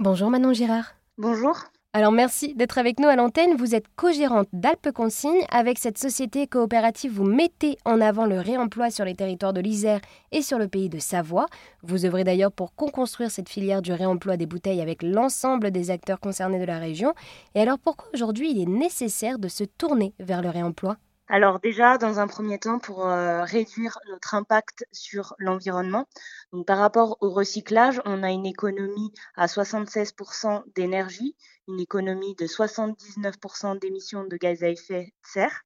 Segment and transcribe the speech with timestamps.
[0.00, 0.94] Bonjour Manon Girard.
[1.16, 1.58] Bonjour.
[1.92, 3.56] Alors merci d'être avec nous à l'antenne.
[3.56, 5.44] Vous êtes co-gérante d'Alpes Consigne.
[5.50, 10.00] Avec cette société coopérative, vous mettez en avant le réemploi sur les territoires de l'Isère
[10.30, 11.46] et sur le pays de Savoie.
[11.82, 16.20] Vous œuvrez d'ailleurs pour construire cette filière du réemploi des bouteilles avec l'ensemble des acteurs
[16.20, 17.12] concernés de la région.
[17.56, 20.96] Et alors pourquoi aujourd'hui il est nécessaire de se tourner vers le réemploi?
[21.28, 26.06] Alors déjà, dans un premier temps, pour euh, réduire notre impact sur l'environnement,
[26.66, 31.36] par rapport au recyclage, on a une économie à 76% d'énergie,
[31.68, 35.62] une économie de 79% d'émissions de gaz à effet de serre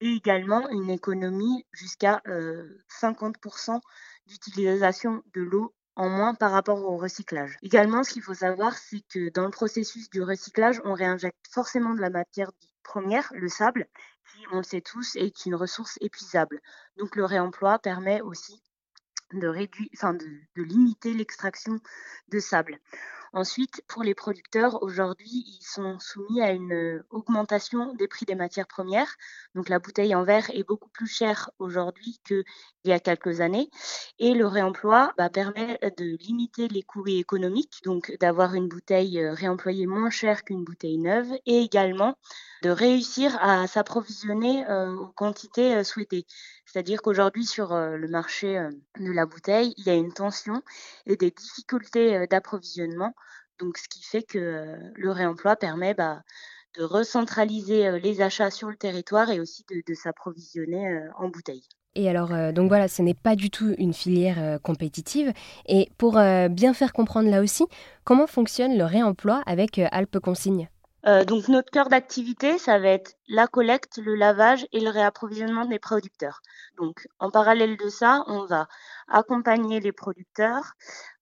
[0.00, 3.78] et également une économie jusqu'à 50% euh,
[4.26, 7.56] d'utilisation de l'eau en moins par rapport au recyclage.
[7.62, 11.94] Également, ce qu'il faut savoir, c'est que dans le processus du recyclage, on réinjecte forcément
[11.94, 12.50] de la matière
[12.84, 13.88] première, le sable,
[14.30, 16.60] qui, on le sait tous, est une ressource épuisable.
[16.96, 18.62] Donc le réemploi permet aussi
[19.32, 19.88] de, réduire,
[20.56, 21.80] limiter l'extraction
[22.28, 22.78] de sable.
[23.36, 28.68] Ensuite, pour les producteurs, aujourd'hui, ils sont soumis à une augmentation des prix des matières
[28.68, 29.12] premières.
[29.56, 32.44] Donc la bouteille en verre est beaucoup plus chère aujourd'hui qu'il
[32.84, 33.70] y a quelques années.
[34.20, 39.34] Et le réemploi bah, permet de limiter les coûts économiques, donc d'avoir une bouteille euh,
[39.34, 42.16] réemployée moins chère qu'une bouteille neuve, et également
[42.62, 46.24] de réussir à s'approvisionner euh, aux quantités euh, souhaitées.
[46.66, 50.60] C'est-à-dire qu'aujourd'hui, sur le marché de la bouteille, il y a une tension
[51.06, 53.14] et des difficultés d'approvisionnement
[53.58, 56.22] donc, ce qui fait que le réemploi permet bah,
[56.76, 61.68] de recentraliser les achats sur le territoire et aussi de, s'approvisionner en bouteilles.
[61.94, 65.32] Et alors, donc voilà, ce n'est pas du tout une filière compétitive.
[65.66, 66.14] Et pour
[66.50, 67.64] bien faire comprendre là aussi,
[68.02, 70.68] comment fonctionne le réemploi avec Alpes Consigne
[71.26, 75.78] donc notre cœur d'activité, ça va être la collecte, le lavage et le réapprovisionnement des
[75.78, 76.40] producteurs.
[76.78, 78.68] Donc en parallèle de ça, on va
[79.08, 80.72] accompagner les producteurs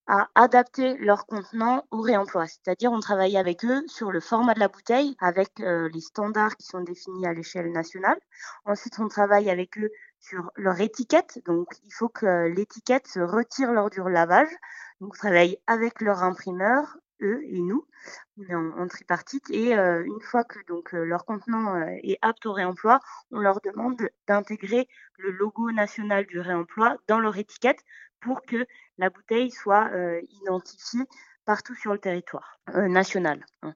[0.06, 2.46] à adapter leur contenant au réemploi.
[2.46, 6.56] C'est-à-dire, on travaille avec eux sur le format de la bouteille, avec euh, les standards
[6.56, 8.18] qui sont définis à l'échelle nationale.
[8.64, 9.90] Ensuite, on travaille avec eux
[10.20, 11.40] sur leur étiquette.
[11.46, 14.50] Donc, il faut que l'étiquette se retire lors du lavage.
[15.00, 17.86] Donc, on travaille avec leur imprimeur, eux et nous.
[18.36, 19.48] On est en, tripartite.
[19.50, 23.00] Et euh, une fois que donc euh, leur contenant est apte au réemploi,
[23.30, 24.88] on leur demande d'intégrer
[25.18, 27.82] le logo national du réemploi dans leur étiquette
[28.22, 28.66] pour que
[28.98, 31.04] la bouteille soit euh, identifiée
[31.44, 33.44] partout sur le territoire euh, national.
[33.62, 33.74] Hein.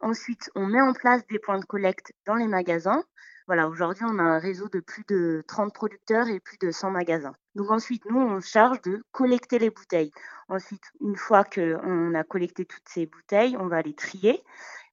[0.00, 3.02] Ensuite, on met en place des points de collecte dans les magasins.
[3.50, 6.92] Voilà, aujourd'hui, on a un réseau de plus de 30 producteurs et plus de 100
[6.92, 7.34] magasins.
[7.56, 10.12] Donc ensuite, nous, on charge de collecter les bouteilles.
[10.48, 14.44] Ensuite, une fois qu'on a collecté toutes ces bouteilles, on va les trier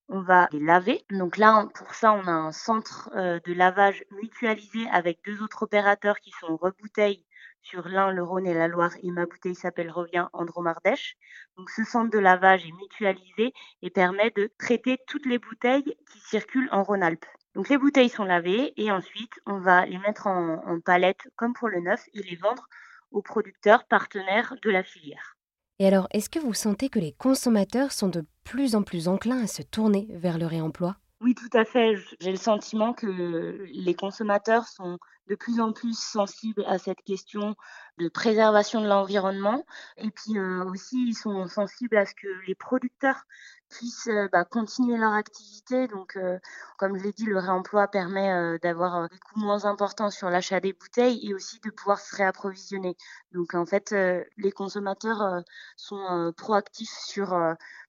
[0.09, 1.05] on va les laver.
[1.11, 5.63] Donc là, pour ça, on a un centre euh, de lavage mutualisé avec deux autres
[5.63, 7.23] opérateurs qui sont Rebouteille
[7.69, 11.17] sur l'un, le Rhône et la Loire, et ma bouteille s'appelle Revient Andromardèche.
[11.57, 16.19] Donc ce centre de lavage est mutualisé et permet de traiter toutes les bouteilles qui
[16.19, 17.25] circulent en Rhône-Alpes.
[17.55, 21.53] Donc les bouteilles sont lavées et ensuite on va les mettre en, en palette comme
[21.53, 22.67] pour le neuf et les vendre
[23.11, 25.37] aux producteurs partenaires de la filière.
[25.79, 29.43] Et alors, est-ce que vous sentez que les consommateurs sont de plus en plus enclins
[29.43, 30.95] à se tourner vers le réemploi?
[31.19, 31.95] Oui, tout à fait.
[32.19, 34.97] J'ai le sentiment que les consommateurs sont
[35.27, 37.55] de plus en plus sensibles à cette question
[37.97, 39.65] de préservation de l'environnement.
[39.97, 43.23] Et puis euh, aussi, ils sont sensibles à ce que les producteurs
[43.69, 45.87] puissent euh, bah, continuer leur activité.
[45.87, 46.39] Donc, euh,
[46.77, 50.73] comme je l'ai dit, le réemploi permet d'avoir des coûts moins importants sur l'achat des
[50.73, 52.95] bouteilles et aussi de pouvoir se réapprovisionner.
[53.33, 53.93] Donc, en fait,
[54.37, 55.43] les consommateurs
[55.75, 57.29] sont proactifs sur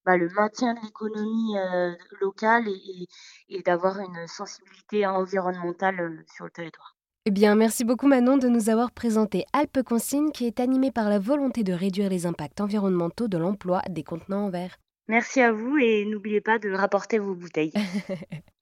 [0.05, 1.56] bah, le maintien de l'économie
[2.20, 2.66] locale
[3.49, 6.97] et d'avoir une sensibilité environnementale sur le territoire.
[7.28, 11.10] Eh bien, merci beaucoup Manon de nous avoir présenté Alpes Consigne qui est animée par
[11.10, 14.78] la volonté de réduire les impacts environnementaux de l'emploi des contenants en verre.
[15.08, 17.74] Merci à vous et n'oubliez pas de rapporter vos bouteilles.